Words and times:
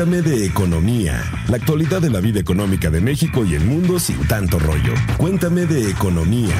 Cuéntame 0.00 0.22
de 0.22 0.46
economía, 0.46 1.22
la 1.50 1.58
actualidad 1.58 2.00
de 2.00 2.08
la 2.08 2.20
vida 2.20 2.40
económica 2.40 2.88
de 2.88 3.02
México 3.02 3.44
y 3.44 3.54
el 3.54 3.60
mundo 3.66 3.98
sin 3.98 4.26
tanto 4.26 4.58
rollo. 4.58 4.94
Cuéntame 5.18 5.66
de 5.66 5.90
economía. 5.90 6.54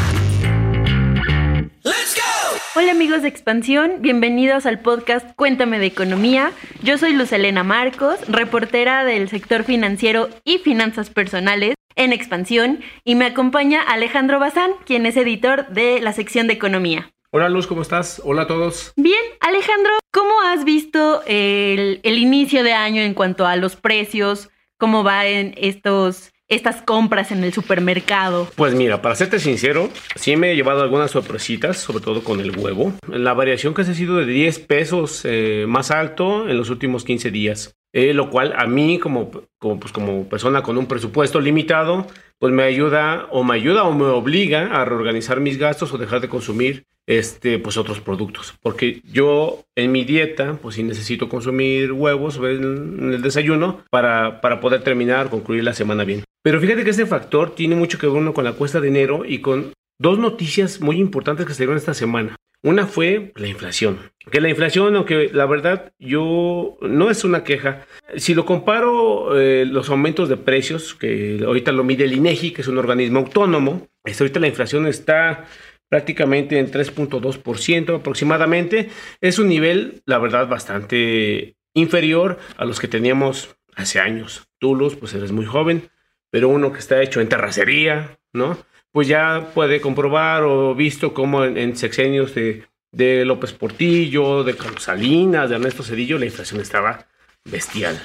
Hola 2.74 2.92
amigos 2.92 3.22
de 3.22 3.28
Expansión, 3.28 3.92
bienvenidos 4.00 4.66
al 4.66 4.80
podcast 4.80 5.34
Cuéntame 5.36 5.78
de 5.78 5.86
Economía. 5.86 6.52
Yo 6.82 6.98
soy 6.98 7.14
Luz 7.14 7.32
Elena 7.32 7.64
Marcos, 7.64 8.18
reportera 8.28 9.06
del 9.06 9.30
sector 9.30 9.64
financiero 9.64 10.28
y 10.44 10.58
finanzas 10.58 11.08
personales 11.08 11.76
en 11.96 12.12
Expansión 12.12 12.80
y 13.04 13.14
me 13.14 13.24
acompaña 13.24 13.80
Alejandro 13.80 14.38
Bazán, 14.38 14.72
quien 14.84 15.06
es 15.06 15.16
editor 15.16 15.66
de 15.68 16.02
la 16.02 16.12
sección 16.12 16.46
de 16.46 16.52
Economía. 16.52 17.10
Hola 17.32 17.48
Luz, 17.48 17.68
¿cómo 17.68 17.82
estás? 17.82 18.20
Hola 18.24 18.42
a 18.42 18.46
todos. 18.48 18.92
Bien, 18.96 19.20
Alejandro, 19.38 19.92
¿cómo 20.10 20.40
has 20.42 20.64
visto 20.64 21.22
el, 21.28 22.00
el 22.02 22.18
inicio 22.18 22.64
de 22.64 22.72
año 22.72 23.02
en 23.02 23.14
cuanto 23.14 23.46
a 23.46 23.54
los 23.54 23.76
precios? 23.76 24.50
¿Cómo 24.78 25.04
va 25.04 25.26
en 25.26 25.54
estos 25.56 26.32
estas 26.48 26.82
compras 26.82 27.30
en 27.30 27.44
el 27.44 27.52
supermercado? 27.52 28.48
Pues 28.56 28.74
mira, 28.74 29.00
para 29.00 29.14
serte 29.14 29.38
sincero, 29.38 29.90
sí 30.16 30.34
me 30.34 30.50
he 30.50 30.56
llevado 30.56 30.82
algunas 30.82 31.12
sorpresitas, 31.12 31.78
sobre 31.78 32.02
todo 32.02 32.24
con 32.24 32.40
el 32.40 32.58
huevo. 32.58 32.94
La 33.06 33.32
variación 33.32 33.74
que 33.74 33.82
ha 33.82 33.84
sido 33.84 34.16
de 34.16 34.26
10 34.26 34.58
pesos 34.58 35.22
eh, 35.24 35.66
más 35.68 35.92
alto 35.92 36.48
en 36.48 36.56
los 36.56 36.68
últimos 36.68 37.04
15 37.04 37.30
días. 37.30 37.76
Eh, 37.92 38.12
lo 38.12 38.30
cual 38.30 38.54
a 38.56 38.66
mí 38.66 38.98
como, 38.98 39.30
como, 39.58 39.78
pues 39.78 39.92
como 39.92 40.28
persona 40.28 40.62
con 40.62 40.78
un 40.78 40.86
presupuesto 40.86 41.40
limitado, 41.40 42.08
pues 42.40 42.52
me 42.52 42.64
ayuda 42.64 43.28
o 43.30 43.44
me 43.44 43.54
ayuda 43.54 43.84
o 43.84 43.92
me 43.92 44.06
obliga 44.06 44.66
a 44.72 44.84
reorganizar 44.84 45.38
mis 45.38 45.58
gastos 45.58 45.92
o 45.92 45.98
dejar 45.98 46.20
de 46.20 46.28
consumir 46.28 46.86
este, 47.10 47.58
pues 47.58 47.76
otros 47.76 48.00
productos. 48.00 48.54
Porque 48.62 49.02
yo 49.10 49.64
en 49.74 49.90
mi 49.90 50.04
dieta, 50.04 50.58
pues 50.62 50.76
sí 50.76 50.84
necesito 50.84 51.28
consumir 51.28 51.92
huevos 51.92 52.36
en 52.36 53.12
el 53.12 53.20
desayuno 53.20 53.82
para, 53.90 54.40
para 54.40 54.60
poder 54.60 54.82
terminar, 54.82 55.28
concluir 55.28 55.64
la 55.64 55.74
semana 55.74 56.04
bien. 56.04 56.22
Pero 56.42 56.60
fíjate 56.60 56.84
que 56.84 56.90
este 56.90 57.06
factor 57.06 57.54
tiene 57.54 57.74
mucho 57.74 57.98
que 57.98 58.06
ver 58.06 58.32
con 58.32 58.44
la 58.44 58.52
cuesta 58.52 58.80
de 58.80 58.88
enero 58.88 59.24
y 59.26 59.40
con 59.40 59.72
dos 59.98 60.18
noticias 60.18 60.80
muy 60.80 60.98
importantes 60.98 61.46
que 61.46 61.52
se 61.52 61.64
dieron 61.64 61.76
esta 61.76 61.94
semana. 61.94 62.36
Una 62.62 62.86
fue 62.86 63.32
la 63.36 63.48
inflación. 63.48 63.98
Que 64.30 64.40
la 64.40 64.50
inflación, 64.50 64.94
aunque 64.94 65.30
la 65.32 65.46
verdad 65.46 65.92
yo 65.98 66.78
no 66.82 67.10
es 67.10 67.24
una 67.24 67.42
queja, 67.42 67.86
si 68.16 68.34
lo 68.34 68.44
comparo 68.44 69.38
eh, 69.38 69.64
los 69.66 69.88
aumentos 69.88 70.28
de 70.28 70.36
precios, 70.36 70.94
que 70.94 71.42
ahorita 71.44 71.72
lo 71.72 71.84
mide 71.84 72.04
el 72.04 72.12
INEGI, 72.12 72.52
que 72.52 72.60
es 72.60 72.68
un 72.68 72.78
organismo 72.78 73.20
autónomo, 73.20 73.88
este, 74.04 74.22
ahorita 74.22 74.40
la 74.40 74.48
inflación 74.48 74.86
está 74.86 75.46
prácticamente 75.90 76.58
en 76.58 76.72
3.2% 76.72 77.96
aproximadamente. 77.96 78.88
Es 79.20 79.38
un 79.38 79.48
nivel, 79.48 80.02
la 80.06 80.18
verdad, 80.18 80.48
bastante 80.48 81.56
inferior 81.74 82.38
a 82.56 82.64
los 82.64 82.80
que 82.80 82.88
teníamos 82.88 83.56
hace 83.76 84.00
años. 84.00 84.48
Tú, 84.58 84.96
pues 84.98 85.12
eres 85.12 85.32
muy 85.32 85.44
joven, 85.44 85.90
pero 86.30 86.48
uno 86.48 86.72
que 86.72 86.78
está 86.78 87.02
hecho 87.02 87.20
en 87.20 87.28
terracería, 87.28 88.18
¿no? 88.32 88.56
pues 88.92 89.08
ya 89.08 89.50
puede 89.54 89.80
comprobar 89.80 90.42
o 90.42 90.74
visto 90.74 91.14
cómo 91.14 91.44
en, 91.44 91.76
sexenios 91.76 92.34
de, 92.34 92.64
de, 92.92 93.24
López 93.24 93.52
Portillo, 93.52 94.42
de 94.42 94.56
Carlos 94.56 94.84
Salinas, 94.84 95.48
de 95.48 95.56
Ernesto 95.56 95.82
Cedillo, 95.82 96.18
la 96.18 96.26
inflación 96.26 96.60
estaba 96.60 97.06
bestial. 97.44 98.00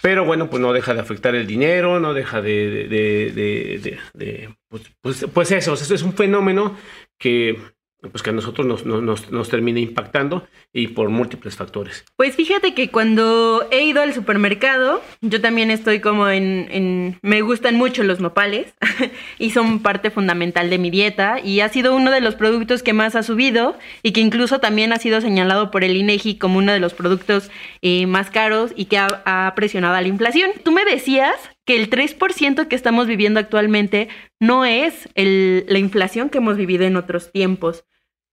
Pero 0.00 0.24
bueno, 0.24 0.48
pues 0.48 0.62
no 0.62 0.72
deja 0.72 0.94
de 0.94 1.00
afectar 1.00 1.34
el 1.34 1.46
dinero, 1.46 1.98
no 1.98 2.14
deja 2.14 2.40
de... 2.40 2.88
de, 2.88 3.98
de 4.14 4.54
pues, 4.68 4.82
pues, 5.00 5.26
pues, 5.32 5.50
eso, 5.50 5.74
eso 5.74 5.94
es 5.94 6.02
un 6.02 6.12
fenómeno 6.12 6.76
que 7.18 7.58
pues 8.00 8.22
que 8.22 8.30
a 8.30 8.32
nosotros 8.32 8.64
nos, 8.64 8.86
nos, 8.86 9.30
nos, 9.32 9.48
termina 9.48 9.80
impactando 9.80 10.46
y 10.72 10.88
por 10.88 11.08
múltiples 11.08 11.56
factores. 11.56 12.04
Pues 12.14 12.36
fíjate 12.36 12.72
que 12.72 12.90
cuando 12.90 13.66
he 13.72 13.82
ido 13.82 14.02
al 14.02 14.14
supermercado, 14.14 15.02
yo 15.20 15.40
también 15.40 15.72
estoy 15.72 16.00
como 16.00 16.28
en, 16.28 16.68
en 16.70 17.18
me 17.22 17.42
gustan 17.42 17.74
mucho 17.74 18.04
los 18.04 18.20
nopales 18.20 18.72
y 19.40 19.50
son 19.50 19.80
parte 19.80 20.12
fundamental 20.12 20.70
de 20.70 20.78
mi 20.78 20.90
dieta 20.90 21.40
y 21.40 21.58
ha 21.58 21.68
sido 21.70 21.96
uno 21.96 22.12
de 22.12 22.20
los 22.20 22.36
productos 22.36 22.84
que 22.84 22.92
más 22.92 23.16
ha 23.16 23.24
subido 23.24 23.76
y 24.04 24.12
que 24.12 24.20
incluso 24.20 24.60
también 24.60 24.92
ha 24.92 24.98
sido 24.98 25.20
señalado 25.20 25.72
por 25.72 25.82
el 25.82 25.96
INEGI 25.96 26.38
como 26.38 26.58
uno 26.58 26.72
de 26.72 26.80
los 26.80 26.94
productos 26.94 27.50
eh, 27.82 28.06
más 28.06 28.30
caros 28.30 28.72
y 28.76 28.84
que 28.84 28.98
ha, 28.98 29.22
ha 29.24 29.54
presionado 29.56 29.96
a 29.96 30.00
la 30.02 30.08
inflación. 30.08 30.52
Tú 30.62 30.70
me 30.70 30.84
decías 30.84 31.34
que 31.68 31.76
el 31.76 31.90
3% 31.90 32.66
que 32.66 32.74
estamos 32.74 33.06
viviendo 33.06 33.38
actualmente 33.38 34.08
no 34.40 34.64
es 34.64 35.06
la 35.14 35.78
inflación 35.78 36.30
que 36.30 36.38
hemos 36.38 36.56
vivido 36.56 36.86
en 36.86 36.96
otros 36.96 37.30
tiempos. 37.30 37.84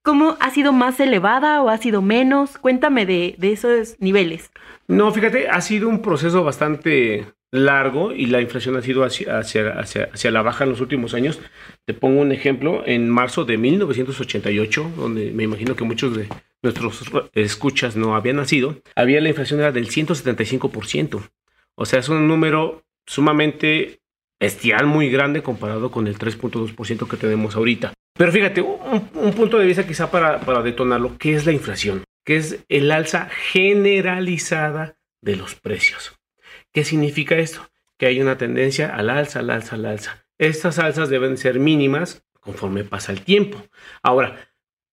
¿Cómo 0.05 0.37
ha 0.39 0.51
sido 0.51 0.71
más 0.71 1.01
elevada 1.01 1.61
o 1.61 1.67
ha 1.67 1.77
sido 1.77 2.01
menos? 2.01 2.57
Cuéntame 2.57 3.05
de, 3.05 3.35
esos 3.41 3.97
niveles. 3.99 4.51
No, 4.87 5.11
fíjate, 5.11 5.49
ha 5.49 5.59
sido 5.59 5.89
un 5.89 6.01
proceso 6.01 6.45
bastante 6.45 7.25
largo 7.51 8.13
y 8.13 8.27
la 8.27 8.39
inflación 8.39 8.77
ha 8.77 8.81
sido 8.81 9.03
hacia, 9.03 9.37
hacia, 9.37 10.31
la 10.31 10.41
baja 10.41 10.63
en 10.63 10.69
los 10.69 10.79
últimos 10.79 11.13
años. 11.13 11.41
Te 11.83 11.93
pongo 11.93 12.21
un 12.21 12.31
ejemplo, 12.31 12.83
en 12.85 13.09
marzo 13.09 13.43
de 13.43 13.57
1988, 13.57 14.93
donde 14.95 15.31
me 15.31 15.43
imagino 15.43 15.75
que 15.75 15.83
muchos 15.83 16.15
de 16.15 16.29
nuestros 16.61 17.03
escuchas 17.33 17.97
no 17.97 18.15
habían 18.15 18.37
nacido, 18.37 18.81
había 18.95 19.19
la 19.19 19.27
inflación 19.27 19.59
era 19.59 19.73
del 19.73 19.89
175%. 19.89 21.29
O 21.75 21.85
sea, 21.85 21.99
es 21.99 22.07
un 22.07 22.29
número 22.29 22.84
sumamente 23.05 23.99
bestial, 24.39 24.85
muy 24.85 25.09
grande 25.09 25.43
comparado 25.43 25.91
con 25.91 26.07
el 26.07 26.17
3.2% 26.17 27.07
que 27.07 27.17
tenemos 27.17 27.55
ahorita. 27.55 27.93
Pero 28.17 28.31
fíjate, 28.31 28.61
un, 28.61 29.33
punto 29.35 29.57
de 29.57 29.65
vista 29.65 29.85
quizá 29.85 30.09
para, 30.09 30.39
para 30.39 30.61
detonarlo, 30.61 31.17
¿qué 31.17 31.35
es 31.35 31.45
la 31.45 31.51
inflación? 31.51 32.03
¿Qué 32.23 32.37
es 32.37 32.63
el 32.69 32.91
alza 32.91 33.29
generalizada 33.51 34.97
de 35.21 35.35
los 35.35 35.55
precios? 35.55 36.13
¿Qué 36.71 36.83
significa 36.83 37.35
esto? 37.35 37.69
Que 37.97 38.07
hay 38.07 38.21
una 38.21 38.37
tendencia 38.37 38.95
al 38.95 39.09
alza, 39.09 39.39
al 39.39 39.49
alza, 39.49 39.75
al 39.75 39.85
alza. 39.85 40.25
Estas 40.37 40.79
alzas 40.79 41.09
deben 41.09 41.37
ser 41.37 41.59
mínimas 41.59 42.23
conforme 42.39 42.83
pasa 42.83 43.11
el 43.11 43.21
tiempo. 43.21 43.65
Ahora, 44.01 44.37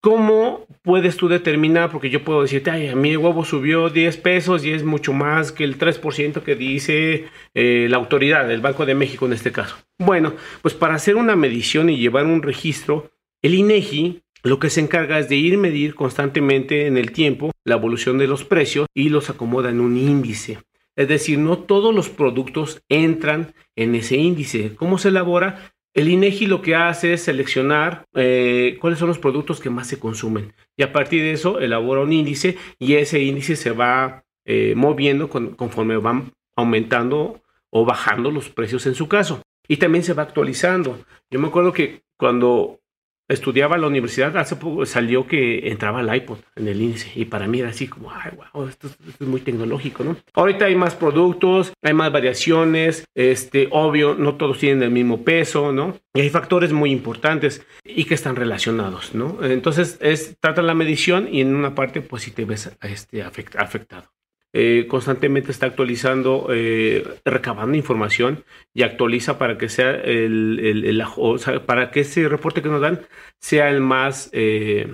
¿Cómo 0.02 0.66
puedes 0.82 1.16
tú 1.16 1.28
determinar? 1.28 1.92
Porque 1.92 2.10
yo 2.10 2.24
puedo 2.24 2.42
decirte, 2.42 2.72
ay, 2.72 2.88
a 2.88 2.96
mí 2.96 3.10
el 3.10 3.18
huevo 3.18 3.44
subió 3.44 3.88
10 3.88 4.16
pesos 4.16 4.64
y 4.64 4.72
es 4.72 4.82
mucho 4.82 5.12
más 5.12 5.52
que 5.52 5.62
el 5.62 5.78
3% 5.78 6.42
que 6.42 6.56
dice 6.56 7.26
eh, 7.54 7.86
la 7.88 7.98
autoridad, 7.98 8.50
el 8.50 8.60
Banco 8.60 8.84
de 8.84 8.96
México 8.96 9.26
en 9.26 9.32
este 9.32 9.52
caso. 9.52 9.76
Bueno, 9.98 10.34
pues 10.60 10.74
para 10.74 10.96
hacer 10.96 11.14
una 11.14 11.36
medición 11.36 11.88
y 11.88 11.98
llevar 11.98 12.26
un 12.26 12.42
registro, 12.42 13.12
el 13.42 13.54
INEGI 13.54 14.22
lo 14.42 14.58
que 14.58 14.70
se 14.70 14.80
encarga 14.80 15.20
es 15.20 15.28
de 15.28 15.36
ir 15.36 15.56
medir 15.56 15.94
constantemente 15.94 16.88
en 16.88 16.96
el 16.96 17.12
tiempo 17.12 17.52
la 17.62 17.76
evolución 17.76 18.18
de 18.18 18.26
los 18.26 18.44
precios 18.44 18.88
y 18.92 19.08
los 19.08 19.30
acomoda 19.30 19.70
en 19.70 19.80
un 19.80 19.96
índice. 19.96 20.58
Es 20.96 21.06
decir, 21.06 21.38
no 21.38 21.58
todos 21.58 21.94
los 21.94 22.08
productos 22.08 22.82
entran 22.88 23.54
en 23.76 23.94
ese 23.94 24.16
índice. 24.16 24.74
¿Cómo 24.74 24.98
se 24.98 25.08
elabora? 25.08 25.71
El 25.94 26.08
INEGI 26.08 26.46
lo 26.46 26.62
que 26.62 26.74
hace 26.74 27.12
es 27.12 27.24
seleccionar 27.24 28.06
eh, 28.14 28.78
cuáles 28.80 28.98
son 28.98 29.08
los 29.08 29.18
productos 29.18 29.60
que 29.60 29.68
más 29.68 29.88
se 29.88 29.98
consumen 29.98 30.54
y 30.76 30.82
a 30.82 30.92
partir 30.92 31.20
de 31.22 31.32
eso 31.32 31.60
elabora 31.60 32.00
un 32.00 32.12
índice 32.12 32.56
y 32.78 32.94
ese 32.94 33.20
índice 33.20 33.56
se 33.56 33.72
va 33.72 34.24
eh, 34.46 34.72
moviendo 34.74 35.28
conforme 35.28 35.96
van 35.98 36.32
aumentando 36.56 37.42
o 37.70 37.84
bajando 37.84 38.30
los 38.30 38.48
precios 38.48 38.86
en 38.86 38.94
su 38.94 39.06
caso 39.06 39.42
y 39.68 39.76
también 39.76 40.02
se 40.02 40.14
va 40.14 40.22
actualizando. 40.22 40.98
Yo 41.30 41.38
me 41.38 41.48
acuerdo 41.48 41.72
que 41.72 42.02
cuando 42.16 42.80
estudiaba 43.28 43.76
en 43.76 43.82
la 43.82 43.86
universidad, 43.86 44.36
hace 44.36 44.56
poco 44.56 44.86
salió 44.86 45.26
que 45.26 45.68
entraba 45.68 46.00
el 46.00 46.14
iPod 46.14 46.38
en 46.56 46.68
el 46.68 46.80
índice 46.80 47.10
y 47.14 47.24
para 47.24 47.46
mí 47.46 47.60
era 47.60 47.70
así 47.70 47.88
como, 47.88 48.10
ay, 48.12 48.32
wow, 48.36 48.68
esto, 48.68 48.88
es 48.88 49.26
muy 49.26 49.40
tecnológico, 49.40 50.04
¿no? 50.04 50.16
Ahorita 50.34 50.66
hay 50.66 50.76
más 50.76 50.94
productos, 50.94 51.72
hay 51.82 51.94
más 51.94 52.12
variaciones, 52.12 53.04
este, 53.14 53.68
obvio, 53.70 54.14
no 54.14 54.36
todos 54.36 54.58
tienen 54.58 54.82
el 54.82 54.90
mismo 54.90 55.22
peso, 55.24 55.72
¿no? 55.72 55.96
Y 56.14 56.20
hay 56.20 56.30
factores 56.30 56.72
muy 56.72 56.90
importantes 56.90 57.66
y 57.84 58.04
que 58.04 58.14
están 58.14 58.36
relacionados, 58.36 59.14
¿no? 59.14 59.38
Entonces, 59.42 59.98
es, 60.00 60.36
trata 60.40 60.62
la 60.62 60.74
medición 60.74 61.28
y 61.30 61.40
en 61.40 61.54
una 61.54 61.74
parte, 61.74 62.00
pues, 62.02 62.22
si 62.22 62.30
te 62.30 62.44
ves 62.44 62.70
este, 62.82 63.22
afectado. 63.22 64.11
Eh, 64.54 64.86
constantemente 64.86 65.50
está 65.50 65.66
actualizando, 65.66 66.48
eh, 66.50 67.02
recabando 67.24 67.76
información 67.76 68.44
y 68.74 68.82
actualiza 68.82 69.38
para 69.38 69.56
que 69.56 69.70
sea 69.70 69.92
el, 69.92 71.02
para 71.64 71.90
que 71.90 72.00
ese 72.00 72.28
reporte 72.28 72.60
que 72.60 72.68
nos 72.68 72.82
dan 72.82 73.00
sea 73.40 73.70
el 73.70 73.80
más 73.80 74.28
eh, 74.32 74.92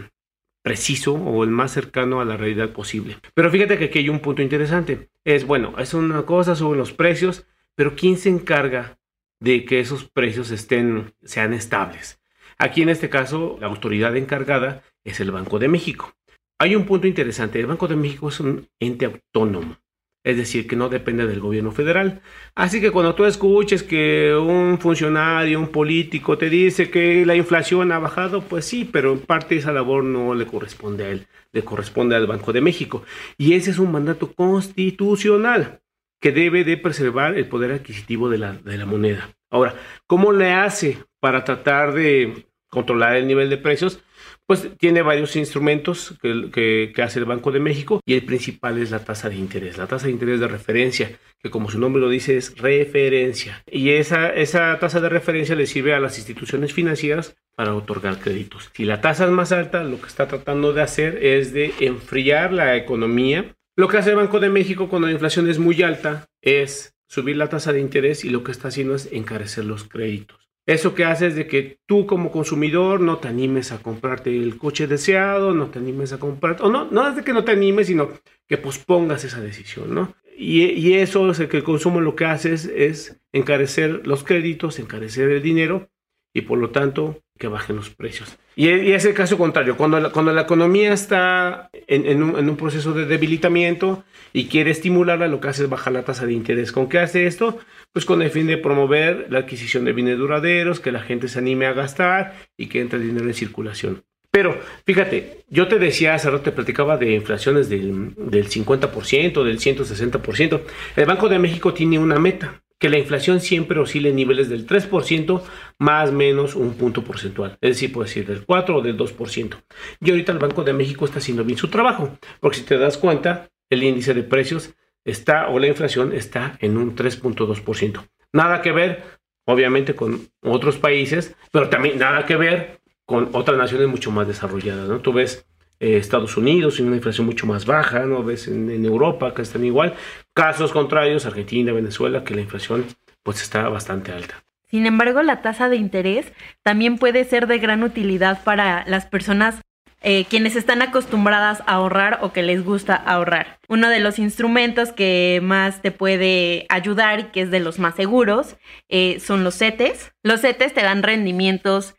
preciso 0.62 1.14
o 1.14 1.42
el 1.42 1.50
más 1.50 1.72
cercano 1.72 2.20
a 2.20 2.24
la 2.24 2.36
realidad 2.36 2.70
posible. 2.70 3.16
Pero 3.34 3.50
fíjate 3.50 3.78
que 3.78 3.86
aquí 3.86 3.98
hay 3.98 4.08
un 4.08 4.20
punto 4.20 4.42
interesante. 4.42 5.08
Es 5.24 5.44
bueno, 5.44 5.74
es 5.78 5.92
una 5.92 6.22
cosa 6.22 6.54
sobre 6.54 6.78
los 6.78 6.92
precios, 6.92 7.44
pero 7.74 7.96
¿quién 7.96 8.16
se 8.16 8.28
encarga 8.28 8.98
de 9.40 9.64
que 9.64 9.80
esos 9.80 10.04
precios 10.04 10.52
estén, 10.52 11.14
sean 11.24 11.52
estables? 11.52 12.20
Aquí 12.58 12.82
en 12.82 12.90
este 12.90 13.08
caso, 13.08 13.56
la 13.60 13.66
autoridad 13.66 14.16
encargada 14.16 14.82
es 15.04 15.18
el 15.20 15.32
Banco 15.32 15.58
de 15.58 15.68
México. 15.68 16.17
Hay 16.60 16.74
un 16.74 16.86
punto 16.86 17.06
interesante. 17.06 17.60
El 17.60 17.66
Banco 17.66 17.86
de 17.86 17.96
México 17.96 18.28
es 18.28 18.40
un 18.40 18.68
ente 18.80 19.04
autónomo. 19.06 19.76
Es 20.24 20.36
decir, 20.36 20.66
que 20.66 20.76
no 20.76 20.88
depende 20.88 21.26
del 21.26 21.40
gobierno 21.40 21.70
federal. 21.70 22.20
Así 22.54 22.80
que 22.80 22.90
cuando 22.90 23.14
tú 23.14 23.24
escuches 23.24 23.82
que 23.84 24.34
un 24.34 24.78
funcionario, 24.78 25.60
un 25.60 25.68
político 25.68 26.36
te 26.36 26.50
dice 26.50 26.90
que 26.90 27.24
la 27.24 27.36
inflación 27.36 27.92
ha 27.92 28.00
bajado, 28.00 28.42
pues 28.42 28.64
sí, 28.64 28.88
pero 28.92 29.12
en 29.12 29.20
parte 29.20 29.56
esa 29.56 29.72
labor 29.72 30.02
no 30.04 30.34
le 30.34 30.46
corresponde 30.46 31.04
a 31.04 31.10
él, 31.10 31.26
le 31.52 31.62
corresponde 31.64 32.16
al 32.16 32.26
Banco 32.26 32.52
de 32.52 32.60
México. 32.60 33.04
Y 33.38 33.54
ese 33.54 33.70
es 33.70 33.78
un 33.78 33.92
mandato 33.92 34.32
constitucional. 34.34 35.80
que 36.20 36.32
debe 36.32 36.64
de 36.64 36.76
preservar 36.76 37.38
el 37.38 37.48
poder 37.48 37.70
adquisitivo 37.70 38.28
de 38.28 38.38
la, 38.38 38.52
de 38.54 38.76
la 38.76 38.86
moneda. 38.86 39.30
Ahora, 39.50 39.76
¿cómo 40.08 40.32
le 40.32 40.50
hace 40.52 40.98
para 41.20 41.44
tratar 41.44 41.94
de 41.94 42.47
controlar 42.68 43.16
el 43.16 43.26
nivel 43.26 43.50
de 43.50 43.58
precios? 43.58 44.00
Pues 44.46 44.68
tiene 44.78 45.02
varios 45.02 45.36
instrumentos 45.36 46.14
que, 46.22 46.92
hace 47.02 47.18
el 47.18 47.26
Banco 47.26 47.52
de 47.52 47.60
México 47.60 48.00
y 48.06 48.14
el 48.14 48.24
principal 48.24 48.78
es 48.78 48.90
la 48.90 49.04
tasa 49.04 49.28
de 49.28 49.36
interés, 49.36 49.76
la 49.76 49.86
tasa 49.86 50.06
de 50.06 50.12
interés 50.12 50.40
de 50.40 50.48
referencia, 50.48 51.18
que 51.42 51.50
como 51.50 51.70
su 51.70 51.78
nombre 51.78 52.00
lo 52.00 52.08
dice 52.08 52.36
es 52.36 52.56
referencia. 52.56 53.62
Y 53.70 53.90
esa, 53.90 54.30
esa 54.30 54.78
tasa 54.78 55.00
de 55.00 55.10
referencia 55.10 55.54
le 55.54 55.66
sirve 55.66 55.94
a 55.94 56.00
las 56.00 56.16
instituciones 56.16 56.72
financieras 56.72 57.36
para 57.54 57.74
otorgar 57.74 58.20
créditos. 58.20 58.70
Si 58.72 58.84
la 58.84 59.00
tasa 59.00 59.26
es 59.26 59.30
más 59.30 59.52
alta, 59.52 59.84
lo 59.84 60.00
que 60.00 60.06
está 60.06 60.28
tratando 60.28 60.72
de 60.72 60.82
hacer 60.82 61.22
es 61.22 61.52
de 61.52 61.74
enfriar 61.80 62.52
la 62.52 62.76
economía. 62.76 63.54
Lo 63.76 63.88
que 63.88 63.98
hace 63.98 64.10
el 64.10 64.16
Banco 64.16 64.40
de 64.40 64.48
México 64.48 64.88
cuando 64.88 65.08
la 65.08 65.12
inflación 65.12 65.48
es 65.50 65.58
muy 65.58 65.82
alta 65.82 66.26
es 66.40 66.94
subir 67.06 67.36
la 67.36 67.48
tasa 67.48 67.72
de 67.72 67.80
interés 67.80 68.24
y 68.24 68.30
lo 68.30 68.44
que 68.44 68.52
está 68.52 68.68
haciendo 68.68 68.94
es 68.94 69.08
encarecer 69.12 69.64
los 69.64 69.84
créditos. 69.84 70.47
Eso 70.68 70.94
que 70.94 71.06
hace 71.06 71.28
es 71.28 71.34
de 71.34 71.46
que 71.46 71.78
tú 71.86 72.04
como 72.04 72.30
consumidor 72.30 73.00
no 73.00 73.16
te 73.16 73.28
animes 73.28 73.72
a 73.72 73.78
comprarte 73.78 74.36
el 74.36 74.58
coche 74.58 74.86
deseado, 74.86 75.54
no 75.54 75.70
te 75.70 75.78
animes 75.78 76.12
a 76.12 76.18
comprar, 76.18 76.58
o 76.60 76.68
no, 76.68 76.84
no 76.90 77.08
es 77.08 77.16
de 77.16 77.24
que 77.24 77.32
no 77.32 77.42
te 77.42 77.52
animes, 77.52 77.86
sino 77.86 78.10
que 78.46 78.58
pospongas 78.58 79.24
esa 79.24 79.40
decisión, 79.40 79.94
¿no? 79.94 80.14
Y, 80.36 80.64
y 80.64 80.96
eso 80.96 81.30
es 81.30 81.40
el 81.40 81.48
que 81.48 81.56
el 81.56 81.62
consumo 81.62 82.02
lo 82.02 82.14
que 82.14 82.26
hace 82.26 82.52
es 82.52 83.18
encarecer 83.32 84.06
los 84.06 84.24
créditos, 84.24 84.78
encarecer 84.78 85.30
el 85.30 85.42
dinero 85.42 85.88
y 86.34 86.42
por 86.42 86.58
lo 86.58 86.68
tanto 86.68 87.22
que 87.38 87.48
bajen 87.48 87.76
los 87.76 87.88
precios. 87.88 88.38
Y, 88.58 88.90
es 88.90 89.04
el 89.04 89.14
caso 89.14 89.38
contrario, 89.38 89.76
cuando 89.76 90.00
la, 90.00 90.10
cuando 90.10 90.32
la 90.32 90.40
economía 90.40 90.92
está 90.92 91.70
en, 91.86 92.20
un, 92.24 92.56
proceso 92.56 92.92
de 92.92 93.06
debilitamiento 93.06 94.02
y 94.32 94.46
quiere 94.46 94.72
estimularla, 94.72 95.28
lo 95.28 95.38
que 95.38 95.46
hace 95.46 95.62
es 95.62 95.70
bajar 95.70 95.92
la 95.92 96.02
tasa 96.02 96.26
de 96.26 96.32
interés. 96.32 96.72
¿Con 96.72 96.88
qué 96.88 96.98
hace 96.98 97.28
esto? 97.28 97.56
Pues 97.92 98.04
con 98.04 98.20
el 98.20 98.32
fin 98.32 98.48
de 98.48 98.58
promover 98.58 99.28
la 99.30 99.38
adquisición 99.38 99.84
de 99.84 99.92
bienes 99.92 100.18
duraderos, 100.18 100.80
que 100.80 100.90
la 100.90 100.98
gente 100.98 101.28
se 101.28 101.38
anime 101.38 101.66
a 101.66 101.72
gastar 101.72 102.34
y 102.56 102.66
que 102.66 102.80
entre 102.80 102.98
dinero 102.98 103.26
en 103.26 103.34
circulación. 103.34 104.02
Pero 104.32 104.60
fíjate, 104.84 105.44
yo 105.48 105.68
te 105.68 105.78
decía 105.78 106.14
hace 106.14 106.28
rato, 106.28 106.42
te 106.42 106.50
platicaba 106.50 106.96
de 106.96 107.12
inflaciones 107.12 107.68
del, 107.68 108.12
del 108.16 108.48
50%, 108.48 109.44
del 109.44 109.60
160%. 109.60 110.60
El 110.96 111.06
Banco 111.06 111.28
de 111.28 111.38
México 111.38 111.72
tiene 111.72 112.00
una 112.00 112.18
meta 112.18 112.60
que 112.78 112.88
la 112.88 112.98
inflación 112.98 113.40
siempre 113.40 113.80
oscile 113.80 114.10
en 114.10 114.16
niveles 114.16 114.48
del 114.48 114.66
3% 114.66 115.42
más 115.78 116.12
menos 116.12 116.54
un 116.54 116.74
punto 116.74 117.02
porcentual. 117.02 117.58
Es 117.60 117.76
decir, 117.76 117.92
puede 117.92 118.08
ser 118.08 118.26
del 118.26 118.44
4 118.44 118.76
o 118.76 118.80
del 118.82 118.96
2%. 118.96 119.62
Y 120.00 120.10
ahorita 120.10 120.32
el 120.32 120.38
Banco 120.38 120.64
de 120.64 120.72
México 120.72 121.04
está 121.04 121.18
haciendo 121.18 121.44
bien 121.44 121.58
su 121.58 121.68
trabajo, 121.68 122.18
porque 122.40 122.58
si 122.58 122.64
te 122.64 122.78
das 122.78 122.98
cuenta, 122.98 123.48
el 123.70 123.82
índice 123.82 124.14
de 124.14 124.22
precios 124.22 124.74
está 125.04 125.48
o 125.48 125.58
la 125.58 125.68
inflación 125.68 126.12
está 126.12 126.56
en 126.60 126.76
un 126.76 126.94
3.2%. 126.96 128.08
Nada 128.32 128.60
que 128.60 128.72
ver, 128.72 129.04
obviamente, 129.46 129.94
con 129.94 130.28
otros 130.42 130.76
países, 130.78 131.34
pero 131.50 131.68
también 131.68 131.98
nada 131.98 132.26
que 132.26 132.36
ver 132.36 132.80
con 133.06 133.30
otras 133.32 133.56
naciones 133.56 133.88
mucho 133.88 134.10
más 134.10 134.26
desarrolladas. 134.26 134.88
¿no? 134.88 135.00
Tú 135.00 135.12
ves 135.12 135.46
eh, 135.80 135.96
Estados 135.96 136.36
Unidos, 136.36 136.80
una 136.80 136.96
inflación 136.96 137.26
mucho 137.26 137.46
más 137.46 137.64
baja, 137.64 138.00
¿no? 138.00 138.24
Ves 138.24 138.48
en, 138.48 138.84
Europa 138.84 139.32
que 139.32 139.42
están 139.42 139.64
igual. 139.64 139.94
Casos 140.34 140.72
contrarios, 140.72 141.24
Argentina, 141.24 141.72
Venezuela, 141.72 142.24
que 142.24 142.34
la 142.34 142.40
inflación 142.40 142.84
pues 143.22 143.42
está 143.42 143.68
bastante 143.68 144.12
alta. 144.12 144.44
Sin 144.70 144.86
embargo, 144.86 145.22
la 145.22 145.42
tasa 145.42 145.68
de 145.68 145.76
interés 145.76 146.32
también 146.62 146.98
puede 146.98 147.24
ser 147.24 147.46
de 147.46 147.58
gran 147.58 147.82
utilidad 147.82 148.42
para 148.44 148.84
las 148.86 149.06
personas 149.06 149.60
eh, 150.00 150.26
quienes 150.26 150.54
están 150.54 150.80
acostumbradas 150.80 151.60
a 151.62 151.74
ahorrar 151.74 152.20
o 152.22 152.32
que 152.32 152.42
les 152.44 152.64
gusta 152.64 152.94
ahorrar. 152.94 153.58
Uno 153.68 153.88
de 153.88 153.98
los 153.98 154.20
instrumentos 154.20 154.92
que 154.92 155.40
más 155.42 155.82
te 155.82 155.90
puede 155.90 156.66
ayudar 156.68 157.20
y 157.20 157.24
que 157.24 157.42
es 157.42 157.50
de 157.50 157.58
los 157.58 157.80
más 157.80 157.96
seguros 157.96 158.56
eh, 158.88 159.18
son 159.18 159.42
los 159.42 159.56
CETES. 159.58 160.12
Los 160.22 160.42
CETES 160.42 160.74
te 160.74 160.82
dan 160.82 161.02
rendimientos 161.02 161.94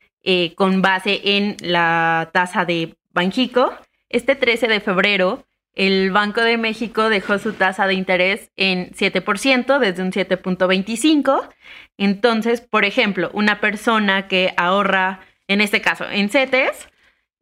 con 0.56 0.83
base 0.83 1.21
en 1.24 1.57
la 1.60 2.30
tasa 2.33 2.63
de 2.63 2.95
Banjico, 3.10 3.74
este 4.10 4.36
13 4.36 4.68
de 4.68 4.80
febrero, 4.80 5.48
el 5.74 6.12
Banco 6.12 6.42
de 6.42 6.57
México 6.57 7.10
dejó 7.10 7.38
su 7.39 7.54
tasa 7.54 7.88
de 7.88 7.94
interés 7.94 8.51
en 8.56 8.92
7% 8.92 9.80
desde 9.80 10.04
un 10.04 10.12
7.25. 10.12 11.50
Entonces, 11.98 12.62
por 12.62 12.86
ejemplo, 12.86 13.30
una 13.33 13.62
persona 13.62 14.27
que 14.27 14.54
ahorra, 14.57 15.21
en 15.48 15.62
este 15.62 15.81
caso, 15.81 16.06
en 16.10 16.30
CETES, 16.30 16.89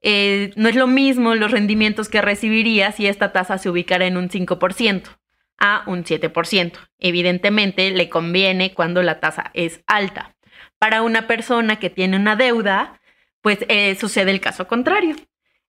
eh, 0.02 0.52
no 0.56 0.70
es 0.70 0.76
lo 0.76 0.88
mismo 0.88 1.36
los 1.36 1.52
rendimientos 1.52 2.10
que 2.10 2.22
recibiría 2.22 2.92
si 2.92 3.08
esta 3.08 3.32
tasa 3.32 3.58
se 3.58 3.70
ubicara 3.70 4.06
en 4.06 4.18
un 4.18 4.30
5% 4.30 5.18
a 5.58 5.84
un 5.88 6.04
7%. 6.04 6.74
Evidentemente, 7.00 7.90
le 7.92 8.10
conviene 8.10 8.74
cuando 8.74 9.02
la 9.02 9.20
tasa 9.20 9.52
es 9.54 9.82
alta. 9.88 10.36
Para 10.78 11.02
una 11.02 11.26
persona 11.26 11.80
que 11.80 11.90
tiene 11.90 12.18
una 12.18 12.36
deuda, 12.36 13.02
pues 13.42 13.60
eh, 13.68 13.96
sucede 13.96 14.32
el 14.32 14.42
caso 14.42 14.68
contrario 14.68 15.16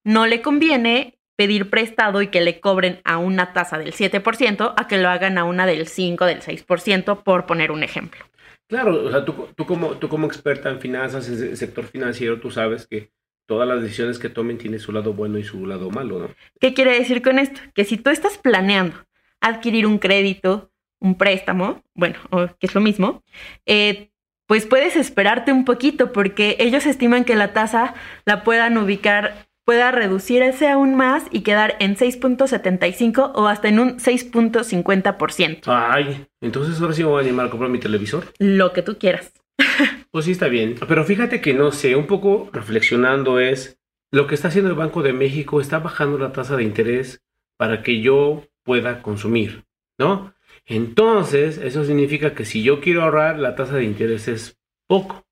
no 0.08 0.26
le 0.26 0.40
conviene 0.40 1.17
pedir 1.38 1.70
prestado 1.70 2.20
y 2.20 2.26
que 2.26 2.40
le 2.40 2.58
cobren 2.58 3.00
a 3.04 3.18
una 3.18 3.52
tasa 3.52 3.78
del 3.78 3.92
7% 3.92 4.74
a 4.76 4.88
que 4.88 4.98
lo 4.98 5.08
hagan 5.08 5.38
a 5.38 5.44
una 5.44 5.66
del 5.66 5.86
5, 5.86 6.26
del 6.26 6.40
6%, 6.40 7.22
por 7.22 7.46
poner 7.46 7.70
un 7.70 7.84
ejemplo. 7.84 8.24
Claro, 8.66 9.04
o 9.04 9.08
sea, 9.08 9.24
tú, 9.24 9.46
como, 9.64 9.92
tú 9.98 10.08
como 10.08 10.26
experta 10.26 10.68
en 10.68 10.80
finanzas, 10.80 11.28
en 11.28 11.50
el 11.50 11.56
sector 11.56 11.84
financiero, 11.84 12.40
tú 12.40 12.50
sabes 12.50 12.88
que 12.88 13.12
todas 13.46 13.68
las 13.68 13.80
decisiones 13.80 14.18
que 14.18 14.28
tomen 14.28 14.58
tienen 14.58 14.80
su 14.80 14.90
lado 14.90 15.12
bueno 15.12 15.38
y 15.38 15.44
su 15.44 15.64
lado 15.64 15.90
malo, 15.90 16.18
¿no? 16.18 16.34
¿Qué 16.60 16.74
quiere 16.74 16.98
decir 16.98 17.22
con 17.22 17.38
esto? 17.38 17.60
Que 17.72 17.84
si 17.84 17.98
tú 17.98 18.10
estás 18.10 18.36
planeando 18.36 18.96
adquirir 19.40 19.86
un 19.86 19.98
crédito, 19.98 20.72
un 20.98 21.16
préstamo, 21.16 21.84
bueno, 21.94 22.18
que 22.58 22.66
es 22.66 22.74
lo 22.74 22.80
mismo, 22.80 23.22
eh, 23.64 24.10
pues 24.46 24.66
puedes 24.66 24.96
esperarte 24.96 25.52
un 25.52 25.64
poquito 25.64 26.12
porque 26.12 26.56
ellos 26.58 26.84
estiman 26.84 27.24
que 27.24 27.36
la 27.36 27.52
tasa 27.52 27.94
la 28.24 28.42
puedan 28.42 28.76
ubicar 28.76 29.47
pueda 29.68 29.90
reducirse 29.90 30.66
aún 30.66 30.94
más 30.94 31.24
y 31.30 31.42
quedar 31.42 31.76
en 31.78 31.94
6.75 31.94 33.32
o 33.34 33.48
hasta 33.48 33.68
en 33.68 33.80
un 33.80 33.98
6.50%. 33.98 35.64
Ay, 35.66 36.26
entonces 36.40 36.80
ahora 36.80 36.94
sí 36.94 37.02
me 37.02 37.10
voy 37.10 37.18
a 37.18 37.26
animar 37.26 37.48
a 37.48 37.50
comprar 37.50 37.70
mi 37.70 37.78
televisor. 37.78 38.32
Lo 38.38 38.72
que 38.72 38.80
tú 38.80 38.96
quieras. 38.96 39.30
pues 40.10 40.24
sí, 40.24 40.30
está 40.30 40.48
bien. 40.48 40.76
Pero 40.88 41.04
fíjate 41.04 41.42
que 41.42 41.52
no 41.52 41.70
sé, 41.70 41.96
un 41.96 42.06
poco 42.06 42.48
reflexionando 42.50 43.40
es, 43.40 43.78
lo 44.10 44.26
que 44.26 44.36
está 44.36 44.48
haciendo 44.48 44.70
el 44.70 44.76
Banco 44.76 45.02
de 45.02 45.12
México 45.12 45.60
está 45.60 45.80
bajando 45.80 46.16
la 46.16 46.32
tasa 46.32 46.56
de 46.56 46.64
interés 46.64 47.22
para 47.58 47.82
que 47.82 48.00
yo 48.00 48.44
pueda 48.64 49.02
consumir, 49.02 49.66
¿no? 49.98 50.32
Entonces, 50.64 51.58
eso 51.58 51.84
significa 51.84 52.32
que 52.32 52.46
si 52.46 52.62
yo 52.62 52.80
quiero 52.80 53.02
ahorrar, 53.02 53.38
la 53.38 53.54
tasa 53.54 53.76
de 53.76 53.84
interés 53.84 54.28
es 54.28 54.58
poco. 54.86 55.27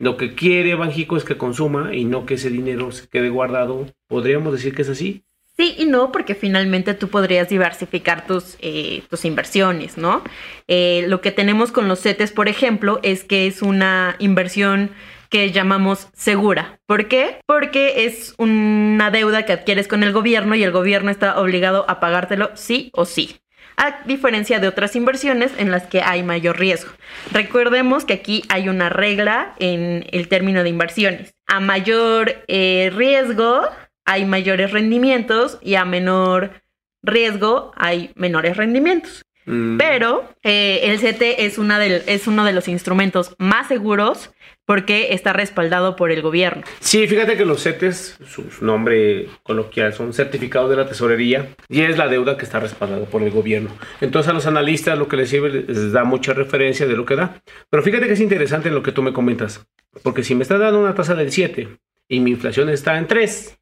Lo 0.00 0.16
que 0.16 0.34
quiere 0.34 0.74
Banjico 0.76 1.18
es 1.18 1.24
que 1.24 1.36
consuma 1.36 1.94
y 1.94 2.06
no 2.06 2.24
que 2.24 2.34
ese 2.34 2.48
dinero 2.48 2.90
se 2.90 3.06
quede 3.06 3.28
guardado. 3.28 3.84
¿Podríamos 4.08 4.50
decir 4.54 4.74
que 4.74 4.80
es 4.80 4.88
así? 4.88 5.24
Sí 5.58 5.74
y 5.76 5.84
no, 5.84 6.10
porque 6.10 6.34
finalmente 6.34 6.94
tú 6.94 7.08
podrías 7.08 7.50
diversificar 7.50 8.26
tus, 8.26 8.56
eh, 8.60 9.02
tus 9.10 9.26
inversiones, 9.26 9.98
¿no? 9.98 10.24
Eh, 10.68 11.04
lo 11.06 11.20
que 11.20 11.32
tenemos 11.32 11.70
con 11.70 11.86
los 11.86 12.00
CETES, 12.00 12.32
por 12.32 12.48
ejemplo, 12.48 12.98
es 13.02 13.24
que 13.24 13.46
es 13.46 13.60
una 13.60 14.16
inversión 14.20 14.90
que 15.28 15.52
llamamos 15.52 16.08
segura. 16.14 16.80
¿Por 16.86 17.08
qué? 17.08 17.36
Porque 17.44 18.06
es 18.06 18.34
una 18.38 19.10
deuda 19.10 19.44
que 19.44 19.52
adquieres 19.52 19.86
con 19.86 20.02
el 20.02 20.14
gobierno 20.14 20.54
y 20.54 20.62
el 20.62 20.72
gobierno 20.72 21.10
está 21.10 21.38
obligado 21.38 21.84
a 21.90 22.00
pagártelo 22.00 22.52
sí 22.54 22.88
o 22.94 23.04
sí 23.04 23.38
a 23.80 24.02
diferencia 24.04 24.60
de 24.60 24.68
otras 24.68 24.94
inversiones 24.94 25.52
en 25.56 25.70
las 25.70 25.86
que 25.86 26.02
hay 26.02 26.22
mayor 26.22 26.58
riesgo. 26.58 26.92
Recordemos 27.32 28.04
que 28.04 28.12
aquí 28.12 28.44
hay 28.50 28.68
una 28.68 28.90
regla 28.90 29.54
en 29.58 30.04
el 30.12 30.28
término 30.28 30.62
de 30.62 30.68
inversiones. 30.68 31.34
A 31.46 31.60
mayor 31.60 32.44
eh, 32.46 32.92
riesgo 32.94 33.62
hay 34.04 34.26
mayores 34.26 34.72
rendimientos 34.72 35.58
y 35.62 35.76
a 35.76 35.86
menor 35.86 36.62
riesgo 37.02 37.72
hay 37.74 38.12
menores 38.16 38.58
rendimientos. 38.58 39.24
Mm. 39.46 39.78
Pero 39.78 40.28
eh, 40.42 40.80
el 40.82 40.98
CT 41.00 41.22
es, 41.38 41.56
una 41.56 41.82
es 41.82 42.26
uno 42.26 42.44
de 42.44 42.52
los 42.52 42.68
instrumentos 42.68 43.34
más 43.38 43.68
seguros 43.68 44.30
porque 44.70 45.14
está 45.14 45.32
respaldado 45.32 45.96
por 45.96 46.12
el 46.12 46.22
gobierno. 46.22 46.62
Sí, 46.78 47.08
fíjate 47.08 47.36
que 47.36 47.44
los 47.44 47.60
CETES, 47.60 48.20
su 48.24 48.44
nombre 48.64 49.26
coloquial, 49.42 49.92
son 49.92 50.12
certificados 50.12 50.70
de 50.70 50.76
la 50.76 50.86
tesorería 50.86 51.56
y 51.68 51.80
es 51.80 51.98
la 51.98 52.06
deuda 52.06 52.36
que 52.36 52.44
está 52.44 52.60
respaldada 52.60 53.04
por 53.06 53.20
el 53.24 53.32
gobierno. 53.32 53.70
Entonces 54.00 54.30
a 54.30 54.32
los 54.32 54.46
analistas 54.46 54.96
lo 54.96 55.08
que 55.08 55.16
les 55.16 55.28
sirve 55.28 55.50
les 55.50 55.90
da 55.90 56.04
mucha 56.04 56.34
referencia 56.34 56.86
de 56.86 56.94
lo 56.94 57.04
que 57.04 57.16
da. 57.16 57.42
Pero 57.68 57.82
fíjate 57.82 58.06
que 58.06 58.12
es 58.12 58.20
interesante 58.20 58.70
lo 58.70 58.80
que 58.80 58.92
tú 58.92 59.02
me 59.02 59.12
comentas, 59.12 59.66
porque 60.04 60.22
si 60.22 60.36
me 60.36 60.44
está 60.44 60.56
dando 60.56 60.78
una 60.78 60.94
tasa 60.94 61.16
del 61.16 61.32
7 61.32 61.66
y 62.06 62.20
mi 62.20 62.30
inflación 62.30 62.68
está 62.68 62.96
en 62.96 63.08
3, 63.08 63.58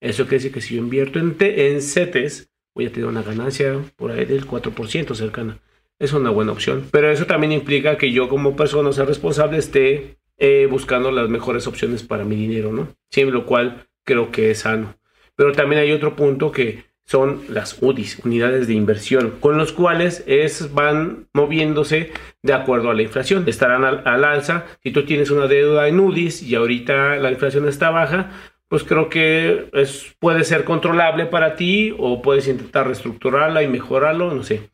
eso 0.00 0.24
quiere 0.24 0.38
decir 0.38 0.52
que 0.52 0.62
si 0.62 0.74
yo 0.74 0.80
invierto 0.80 1.20
en, 1.20 1.36
en 1.38 1.80
CETES, 1.80 2.50
voy 2.74 2.86
a 2.86 2.90
tener 2.90 3.06
una 3.08 3.22
ganancia 3.22 3.78
por 3.94 4.10
ahí 4.10 4.24
del 4.24 4.48
4% 4.48 5.14
cercana. 5.14 5.60
Es 6.00 6.12
una 6.12 6.30
buena 6.30 6.50
opción. 6.50 6.88
Pero 6.90 7.08
eso 7.08 7.26
también 7.26 7.52
implica 7.52 7.96
que 7.96 8.10
yo 8.10 8.28
como 8.28 8.56
persona 8.56 8.90
sea 8.90 9.04
responsable 9.04 9.58
esté 9.58 10.16
eh, 10.40 10.66
buscando 10.68 11.12
las 11.12 11.28
mejores 11.28 11.66
opciones 11.66 12.02
para 12.02 12.24
mi 12.24 12.34
dinero, 12.34 12.72
¿no? 12.72 12.88
Sí, 13.10 13.24
lo 13.24 13.46
cual 13.46 13.86
creo 14.04 14.32
que 14.32 14.50
es 14.50 14.60
sano. 14.60 14.96
Pero 15.36 15.52
también 15.52 15.82
hay 15.82 15.92
otro 15.92 16.16
punto 16.16 16.50
que 16.50 16.84
son 17.04 17.42
las 17.48 17.82
UDIs, 17.82 18.20
unidades 18.24 18.66
de 18.66 18.74
inversión, 18.74 19.34
con 19.40 19.58
los 19.58 19.72
cuales 19.72 20.24
es, 20.26 20.72
van 20.72 21.28
moviéndose 21.32 22.12
de 22.42 22.52
acuerdo 22.52 22.90
a 22.90 22.94
la 22.94 23.02
inflación. 23.02 23.44
Estarán 23.46 23.84
al, 23.84 24.02
al, 24.06 24.24
alza. 24.24 24.64
Si 24.82 24.92
tú 24.92 25.04
tienes 25.04 25.30
una 25.30 25.46
deuda 25.46 25.88
en 25.88 26.00
UDIs 26.00 26.42
y 26.42 26.54
ahorita 26.54 27.16
la 27.16 27.30
inflación 27.30 27.68
está 27.68 27.90
baja, 27.90 28.30
pues 28.68 28.84
creo 28.84 29.08
que 29.08 29.68
es, 29.72 30.14
puede 30.20 30.44
ser 30.44 30.64
controlable 30.64 31.26
para 31.26 31.56
ti 31.56 31.92
o 31.98 32.22
puedes 32.22 32.46
intentar 32.46 32.86
reestructurarla 32.86 33.64
y 33.64 33.68
mejorarlo, 33.68 34.32
no 34.32 34.44
sé. 34.44 34.70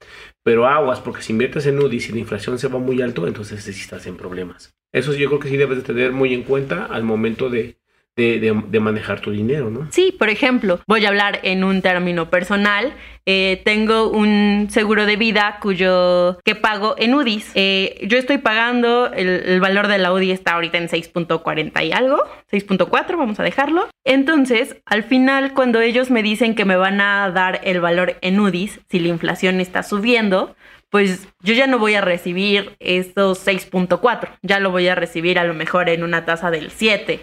Pero 0.47 0.69
aguas, 0.69 1.01
porque 1.01 1.23
si 1.23 1.33
inviertes 1.33 1.67
en 1.67 1.81
UDIs 1.81 2.09
y 2.09 2.13
la 2.13 2.21
inflación 2.21 2.61
se 2.61 2.69
va 2.69 2.79
muy 2.79 3.03
alto, 3.03 3.27
entonces 3.27 3.65
sí 3.65 3.73
estás 3.73 4.07
en 4.07 4.17
problemas. 4.17 4.77
Eso 4.93 5.13
yo 5.13 5.27
creo 5.27 5.41
que 5.41 5.49
sí 5.49 5.57
debes 5.57 5.79
de 5.79 5.83
tener 5.83 6.13
muy 6.13 6.33
en 6.35 6.45
cuenta 6.45 6.87
al 6.87 7.03
momento 7.03 7.51
de, 7.51 7.81
de, 8.17 8.81
manejar 8.81 9.21
tu 9.21 9.31
dinero, 9.31 9.71
¿no? 9.71 9.89
Sí, 9.91 10.15
por 10.19 10.31
ejemplo, 10.31 10.81
voy 10.87 11.05
a 11.05 11.09
hablar 11.09 11.41
en 11.43 11.65
un 11.65 11.83
término 11.83 12.31
personal. 12.31 12.95
Eh, 13.27 13.61
tengo 13.65 14.09
un 14.09 14.69
seguro 14.71 15.05
de 15.05 15.17
vida 15.17 15.59
cuyo 15.61 16.39
que 16.45 16.55
pago 16.55 16.95
en 16.99 17.15
UDIs. 17.15 17.51
Eh, 17.55 18.07
yo 18.07 18.17
estoy 18.17 18.39
pagando, 18.39 19.13
el, 19.13 19.29
el, 19.29 19.61
valor 19.61 19.89
de 19.89 19.99
la 19.99 20.13
UDI 20.13 20.31
está 20.31 20.55
ahorita 20.55 20.79
en 20.79 20.89
6.40 20.89 21.85
y 21.85 21.93
algo, 21.93 22.23
6.4, 22.51 23.19
vamos 23.19 23.39
a 23.39 23.43
dejarlo. 23.43 23.89
Entonces, 24.05 24.77
al 24.87 25.03
final, 25.03 25.53
cuando 25.53 25.81
ellos 25.81 26.11
me 26.11 26.23
dicen 26.23 26.55
que 26.55 26.65
me 26.65 26.77
van 26.77 27.01
a 27.01 27.31
dar 27.31 27.61
el 27.65 27.81
valor 27.81 28.17
en 28.23 28.41
UDIs, 28.41 28.81
si 28.89 28.99
la 28.99 29.09
inflación 29.09 29.61
está 29.61 29.83
subiendo, 29.83 30.57
pues 30.89 31.29
yo 31.43 31.53
ya 31.53 31.67
no 31.67 31.79
voy 31.79 31.95
a 31.95 32.01
recibir 32.01 32.77
estos 32.79 33.47
6.4, 33.47 34.31
ya 34.41 34.61
lo 34.61 34.71
voy 34.71 34.89
a 34.89 34.95
recibir 34.95 35.39
a 35.39 35.45
lo 35.45 35.53
mejor 35.53 35.91
en 35.91 36.03
una 36.03 36.25
tasa 36.25 36.51
del 36.51 36.71
7 36.71 37.21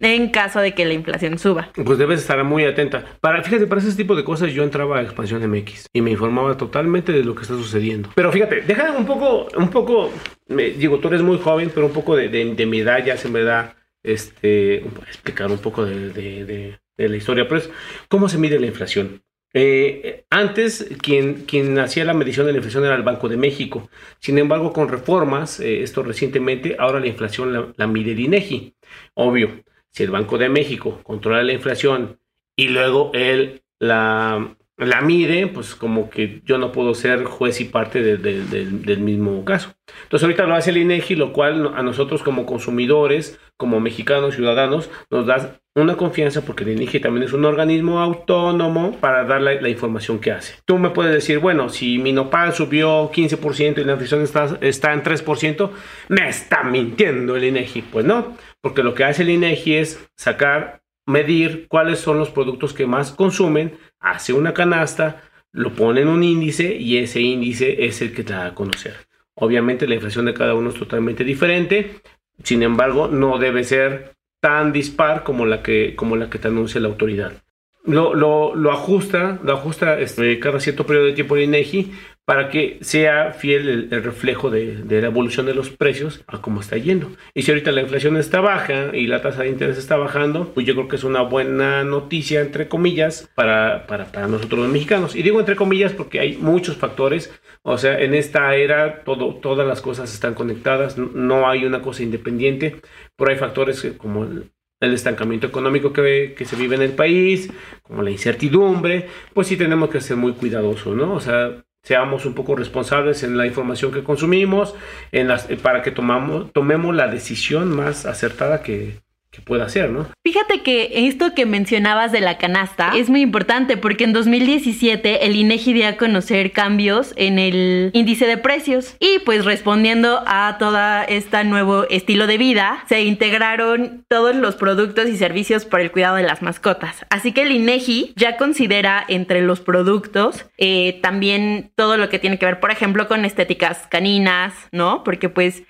en 0.00 0.30
caso 0.30 0.60
de 0.60 0.74
que 0.74 0.84
la 0.84 0.94
inflación 0.94 1.38
suba. 1.38 1.70
Pues 1.74 1.98
debes 1.98 2.20
estar 2.20 2.42
muy 2.44 2.64
atenta. 2.64 3.04
Para, 3.20 3.42
fíjate, 3.42 3.66
para 3.66 3.80
ese 3.80 3.96
tipo 3.96 4.14
de 4.14 4.24
cosas 4.24 4.52
yo 4.52 4.62
entraba 4.62 4.98
a 4.98 5.02
Expansión 5.02 5.48
MX 5.48 5.86
y 5.92 6.00
me 6.00 6.10
informaba 6.10 6.56
totalmente 6.56 7.12
de 7.12 7.24
lo 7.24 7.34
que 7.34 7.42
está 7.42 7.54
sucediendo. 7.54 8.10
Pero 8.14 8.30
fíjate, 8.32 8.62
déjame 8.62 8.96
un 8.96 9.06
poco, 9.06 9.48
un 9.56 9.68
poco, 9.68 10.12
me, 10.48 10.70
digo, 10.70 10.98
tú 10.98 11.08
eres 11.08 11.22
muy 11.22 11.38
joven, 11.38 11.70
pero 11.74 11.86
un 11.86 11.92
poco 11.92 12.16
de, 12.16 12.28
de, 12.28 12.54
de 12.54 12.66
mi 12.66 12.80
edad 12.80 13.04
ya 13.04 13.16
se 13.16 13.28
me 13.28 13.42
da, 13.42 13.76
este, 14.02 14.76
explicar 15.08 15.50
un 15.50 15.58
poco 15.58 15.84
de, 15.84 16.78
de 16.96 17.08
la 17.08 17.16
historia. 17.16 17.48
Pues, 17.48 17.70
¿cómo 18.08 18.28
se 18.28 18.38
mide 18.38 18.58
la 18.58 18.66
inflación? 18.66 19.22
Eh, 19.58 20.26
antes, 20.28 20.86
quien, 21.00 21.46
quien 21.46 21.78
hacía 21.78 22.04
la 22.04 22.12
medición 22.12 22.44
de 22.44 22.52
la 22.52 22.58
inflación 22.58 22.84
era 22.84 22.94
el 22.94 23.02
Banco 23.02 23.28
de 23.28 23.38
México. 23.38 23.88
Sin 24.18 24.38
embargo, 24.38 24.72
con 24.72 24.88
reformas, 24.88 25.60
eh, 25.60 25.82
esto 25.82 26.02
recientemente, 26.02 26.76
ahora 26.78 27.00
la 27.00 27.06
inflación 27.06 27.52
la, 27.52 27.72
la 27.74 27.86
mide 27.86 28.12
el 28.12 28.20
INEGI. 28.20 28.76
Obvio, 29.14 29.64
si 29.96 30.02
el 30.02 30.10
Banco 30.10 30.36
de 30.36 30.50
México 30.50 31.00
controla 31.02 31.42
la 31.42 31.54
inflación 31.54 32.20
y 32.54 32.68
luego 32.68 33.12
él 33.14 33.62
la, 33.78 34.54
la 34.78 35.00
mide, 35.00 35.46
pues 35.46 35.74
como 35.74 36.10
que 36.10 36.42
yo 36.44 36.58
no 36.58 36.70
puedo 36.72 36.94
ser 36.94 37.24
juez 37.24 37.60
y 37.60 37.64
parte 37.64 38.02
de, 38.02 38.18
de, 38.18 38.44
de, 38.44 38.66
del 38.66 39.00
mismo 39.00 39.44
caso. 39.44 39.74
Entonces 40.02 40.24
ahorita 40.24 40.44
lo 40.44 40.54
hace 40.54 40.70
el 40.70 40.78
INEGI, 40.78 41.16
lo 41.16 41.32
cual 41.32 41.72
a 41.74 41.82
nosotros 41.82 42.22
como 42.22 42.44
consumidores, 42.44 43.38
como 43.56 43.80
mexicanos, 43.80 44.34
ciudadanos, 44.34 44.90
nos 45.10 45.26
da 45.26 45.60
una 45.74 45.96
confianza 45.96 46.42
porque 46.42 46.64
el 46.64 46.70
INEGI 46.70 47.00
también 47.00 47.24
es 47.24 47.32
un 47.32 47.44
organismo 47.44 48.00
autónomo 48.00 48.92
para 48.98 49.24
dar 49.24 49.40
la, 49.40 49.54
la, 49.60 49.68
información 49.68 50.18
que 50.18 50.32
hace. 50.32 50.54
Tú 50.64 50.78
me 50.78 50.90
puedes 50.90 51.12
decir, 51.12 51.38
bueno, 51.38 51.68
si 51.68 51.98
mi 51.98 52.12
nopal 52.12 52.52
subió 52.52 53.10
15% 53.10 53.78
y 53.78 53.84
la 53.84 53.92
inflación 53.92 54.22
está, 54.22 54.58
está 54.60 54.92
en 54.92 55.02
3%, 55.02 55.70
me 56.08 56.28
está 56.28 56.64
mintiendo 56.64 57.36
el 57.36 57.44
INEGI. 57.44 57.82
Pues 57.82 58.04
no, 58.04 58.36
porque 58.62 58.82
lo 58.82 58.94
que 58.94 59.04
hace 59.04 59.22
el 59.22 59.30
INEGI 59.30 59.74
es 59.76 60.08
sacar, 60.16 60.82
medir 61.06 61.66
cuáles 61.68 62.00
son 62.00 62.18
los 62.18 62.30
productos 62.30 62.74
que 62.74 62.86
más 62.86 63.12
consumen, 63.12 63.78
hace 64.00 64.32
una 64.32 64.52
canasta, 64.52 65.22
lo 65.52 65.72
pone 65.72 66.02
en 66.02 66.08
un 66.08 66.22
índice 66.22 66.74
y 66.74 66.98
ese 66.98 67.20
índice 67.20 67.86
es 67.86 68.02
el 68.02 68.12
que 68.12 68.24
te 68.24 68.34
da 68.34 68.46
a 68.46 68.54
conocer. 68.54 69.06
Obviamente 69.34 69.86
la 69.86 69.94
inflación 69.94 70.26
de 70.26 70.34
cada 70.34 70.54
uno 70.54 70.70
es 70.70 70.76
totalmente 70.76 71.24
diferente, 71.24 72.02
sin 72.42 72.62
embargo 72.62 73.08
no 73.08 73.38
debe 73.38 73.64
ser 73.64 74.16
tan 74.40 74.72
dispar 74.72 75.22
como 75.22 75.46
la 75.46 75.62
que, 75.62 75.94
como 75.96 76.16
la 76.16 76.28
que 76.28 76.38
te 76.38 76.48
anuncia 76.48 76.80
la 76.80 76.88
autoridad. 76.88 77.42
Lo, 77.86 78.14
lo, 78.14 78.54
lo 78.54 78.72
ajusta, 78.72 79.38
lo 79.42 79.52
ajusta 79.52 79.98
este, 80.00 80.38
cada 80.40 80.60
cierto 80.60 80.86
periodo 80.86 81.06
de 81.06 81.12
tiempo 81.12 81.36
el 81.36 81.44
INEGI 81.44 81.92
para 82.26 82.48
que 82.48 82.78
sea 82.80 83.32
fiel 83.32 83.68
el, 83.68 83.88
el 83.92 84.02
reflejo 84.02 84.50
de, 84.50 84.82
de, 84.82 85.00
la 85.00 85.06
evolución 85.06 85.46
de 85.46 85.54
los 85.54 85.70
precios 85.70 86.24
a 86.26 86.40
cómo 86.42 86.60
está 86.60 86.76
yendo. 86.76 87.12
Y 87.34 87.42
si 87.42 87.52
ahorita 87.52 87.70
la 87.70 87.82
inflación 87.82 88.16
está 88.16 88.40
baja 88.40 88.90
y 88.92 89.06
la 89.06 89.22
tasa 89.22 89.44
de 89.44 89.50
interés 89.50 89.78
está 89.78 89.96
bajando, 89.96 90.52
pues 90.52 90.66
yo 90.66 90.74
creo 90.74 90.88
que 90.88 90.96
es 90.96 91.04
una 91.04 91.22
buena 91.22 91.84
noticia, 91.84 92.40
entre 92.40 92.66
comillas, 92.66 93.30
para, 93.36 93.86
para, 93.86 94.06
para 94.06 94.26
nosotros 94.26 94.58
los 94.60 94.68
mexicanos. 94.68 95.14
Y 95.14 95.22
digo 95.22 95.38
entre 95.38 95.54
comillas 95.54 95.92
porque 95.92 96.18
hay 96.18 96.36
muchos 96.36 96.76
factores. 96.76 97.32
O 97.62 97.78
sea, 97.78 97.96
en 98.00 98.12
esta 98.12 98.56
era 98.56 99.04
todo, 99.04 99.36
todas 99.36 99.66
las 99.66 99.80
cosas 99.80 100.12
están 100.12 100.34
conectadas, 100.34 100.98
no 100.98 101.48
hay 101.48 101.64
una 101.64 101.80
cosa 101.80 102.02
independiente, 102.02 102.80
pero 103.14 103.30
hay 103.30 103.36
factores 103.36 103.86
como 103.98 104.24
el, 104.24 104.50
el 104.80 104.92
estancamiento 104.92 105.46
económico 105.46 105.92
que, 105.92 106.34
que, 106.36 106.44
se 106.44 106.56
vive 106.56 106.76
en 106.76 106.82
el 106.82 106.92
país, 106.92 107.50
como 107.82 108.02
la 108.02 108.10
incertidumbre, 108.10 109.08
pues 109.32 109.48
sí 109.48 109.56
tenemos 109.56 109.88
que 109.88 110.00
ser 110.00 110.16
muy 110.16 110.32
cuidadosos, 110.32 110.96
¿no? 110.96 111.14
O 111.14 111.20
sea, 111.20 111.64
seamos 111.82 112.26
un 112.26 112.34
poco 112.34 112.56
responsables 112.56 113.22
en 113.22 113.38
la 113.38 113.46
información 113.46 113.92
que 113.92 114.04
consumimos, 114.04 114.74
en 115.12 115.28
las, 115.28 115.44
para 115.62 115.82
que 115.82 115.92
tomamos, 115.92 116.52
tomemos 116.52 116.94
la 116.94 117.08
decisión 117.08 117.74
más 117.74 118.06
acertada 118.06 118.62
que, 118.62 119.00
que 119.36 119.42
pueda 119.42 119.64
hacer, 119.64 119.90
¿no? 119.90 120.06
Fíjate 120.24 120.62
que 120.62 121.06
esto 121.06 121.34
que 121.34 121.44
mencionabas 121.44 122.10
de 122.10 122.20
la 122.20 122.38
canasta 122.38 122.92
es 122.96 123.10
muy 123.10 123.20
importante 123.20 123.76
porque 123.76 124.04
en 124.04 124.14
2017 124.14 125.26
el 125.26 125.36
INEGI 125.36 125.72
dio 125.74 125.88
a 125.88 125.96
conocer 125.96 126.52
cambios 126.52 127.12
en 127.16 127.38
el 127.38 127.90
índice 127.92 128.26
de 128.26 128.38
precios 128.38 128.96
y 128.98 129.18
pues 129.20 129.44
respondiendo 129.44 130.22
a 130.26 130.56
todo 130.58 130.76
este 131.08 131.44
nuevo 131.44 131.84
estilo 131.90 132.26
de 132.26 132.38
vida 132.38 132.84
se 132.88 133.02
integraron 133.02 134.04
todos 134.08 134.34
los 134.34 134.56
productos 134.56 135.08
y 135.08 135.16
servicios 135.16 135.64
para 135.66 135.82
el 135.82 135.92
cuidado 135.92 136.16
de 136.16 136.22
las 136.22 136.42
mascotas. 136.42 137.04
Así 137.10 137.32
que 137.32 137.42
el 137.42 137.52
INEGI 137.52 138.14
ya 138.16 138.36
considera 138.38 139.04
entre 139.06 139.42
los 139.42 139.60
productos 139.60 140.46
eh, 140.56 140.98
también 141.02 141.72
todo 141.76 141.98
lo 141.98 142.08
que 142.08 142.18
tiene 142.18 142.38
que 142.38 142.46
ver, 142.46 142.60
por 142.60 142.70
ejemplo, 142.70 143.06
con 143.06 143.24
estéticas 143.24 143.86
caninas, 143.88 144.54
¿no? 144.72 145.04
Porque 145.04 145.28
pues 145.28 145.62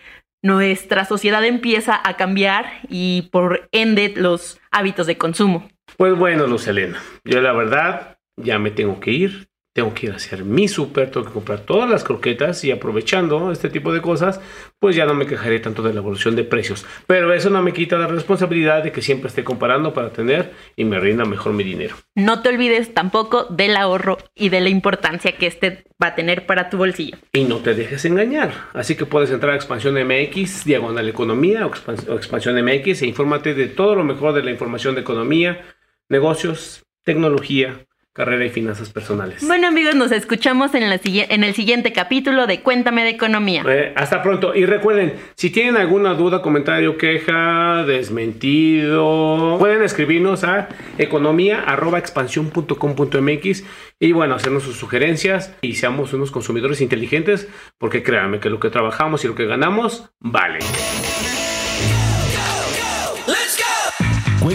nuestra 0.43 1.05
sociedad 1.05 1.45
empieza 1.45 2.01
a 2.03 2.17
cambiar 2.17 2.67
y 2.89 3.29
por 3.33 3.69
ende 3.73 4.13
los 4.17 4.61
hábitos 4.71 5.07
de 5.07 5.19
consumo. 5.19 5.69
Pues 5.97 6.17
bueno, 6.17 6.47
Luz 6.47 6.67
Elena, 6.67 7.03
yo 7.25 7.41
la 7.41 7.53
verdad 7.53 8.19
ya 8.37 8.59
me 8.59 8.71
tengo 8.71 9.01
que 9.01 9.13
ir, 9.13 9.49
tengo 9.77 9.93
que 9.93 10.07
ir 10.07 10.13
a 10.13 10.17
hacer 10.17 10.43
mi 10.43 10.69
súper, 10.69 11.11
tengo 11.11 11.27
que 11.27 11.35
comprar 11.35 11.61
todas 11.61 11.91
las 11.91 12.03
croquetas 12.03 12.65
y 12.65 12.71
aprovechando 12.71 13.53
este 13.53 13.69
tipo 13.69 13.93
de 13.93 14.01
cosas, 14.01 14.41
pues 14.79 14.97
ya 14.97 15.05
no 15.05 15.13
me 15.13 15.27
quejaré 15.27 15.61
tanto 15.61 15.83
de 15.83 15.93
la 15.93 16.01
evolución 16.01 16.35
de 16.35 16.45
precios. 16.45 16.87
Pero 17.07 17.31
eso 17.35 17.51
no 17.51 17.63
me 17.63 17.75
quita 17.75 17.99
la 17.99 18.07
responsabilidad 18.07 18.83
de 18.83 18.91
que 18.91 19.03
siempre 19.03 19.29
esté 19.29 19.45
comparando 19.45 19.93
para 19.93 20.15
tener 20.15 20.55
y 20.77 20.85
me 20.85 20.99
rinda 20.99 21.27
mejor 21.27 21.53
mi 21.53 21.63
dinero. 21.63 21.95
No 22.15 22.41
te 22.41 22.49
olvides 22.49 22.95
tampoco 22.95 23.45
del 23.51 23.77
ahorro 23.77 24.17
y 24.35 24.49
de 24.49 24.63
la 24.63 24.71
importancia 24.71 25.33
que 25.33 25.47
este 25.47 25.85
va 26.03 26.07
a 26.09 26.15
tener 26.15 26.47
para 26.47 26.71
tu 26.71 26.79
bolsillo. 26.79 27.19
Y 27.35 27.45
no 27.45 27.59
te 27.59 27.75
dejes 27.75 28.07
engañar. 28.07 28.55
Así 28.73 28.97
que 28.97 29.05
puedes 29.05 29.31
entrar 29.31 29.53
a 29.53 29.57
Expansión 29.57 29.95
MX, 29.95 30.65
Diagonal 30.65 31.07
Economía 31.07 31.67
o 31.67 32.15
Expansión 32.15 32.65
MX 32.65 33.03
e 33.03 33.07
infórmate 33.09 33.53
de 33.53 33.67
todo 33.67 33.95
lo 33.95 34.05
mejor 34.05 34.33
de 34.33 34.43
la 34.43 34.51
información 34.51 34.95
de 34.95 35.03
economía, 35.03 35.67
negocios, 36.09 36.87
tecnología 37.05 37.86
carrera 38.17 38.45
y 38.47 38.49
finanzas 38.49 38.89
personales. 38.89 39.47
Bueno 39.47 39.69
amigos, 39.69 39.95
nos 39.95 40.11
escuchamos 40.11 40.75
en, 40.75 40.89
la, 40.89 40.99
en 41.05 41.45
el 41.45 41.55
siguiente 41.55 41.93
capítulo 41.93 42.47
de 42.47 42.63
Cuéntame 42.63 43.05
de 43.05 43.11
Economía. 43.11 43.63
Eh, 43.69 43.93
hasta 43.95 44.23
pronto. 44.23 44.55
Y 44.55 44.65
recuerden, 44.65 45.13
si 45.35 45.51
tienen 45.51 45.77
alguna 45.77 46.15
duda, 46.15 46.41
comentario, 46.41 46.97
queja, 46.97 47.85
desmentido, 47.87 49.57
pueden 49.59 49.83
escribirnos 49.83 50.45
a 50.45 50.71
economía.expansión.com.mx 50.97 53.65
y 54.01 54.13
bueno, 54.13 54.35
hacernos 54.35 54.63
sus 54.63 54.77
sugerencias 54.77 55.55
y 55.61 55.75
seamos 55.75 56.15
unos 56.15 56.31
consumidores 56.31 56.81
inteligentes 56.81 57.49
porque 57.77 58.03
créanme 58.03 58.41
que 58.41 58.49
lo 58.49 58.61
que 58.61 58.71
trabajamos 58.71 59.23
y 59.25 59.29
lo 59.29 59.35
que 59.35 59.45
ganamos 59.45 60.09
vale. 60.21 60.61